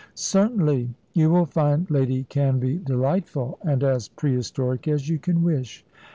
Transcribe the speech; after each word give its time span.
"Certainly. 0.15 0.95
You 1.13 1.29
will 1.29 1.45
find 1.45 1.87
Lady 1.91 2.23
Canvey 2.23 2.83
delightful, 2.83 3.59
and 3.61 3.83
as 3.83 4.07
pre 4.09 4.33
historic 4.33 4.87
as 4.87 5.07
you 5.09 5.19
can 5.19 5.43
wish. 5.43 5.85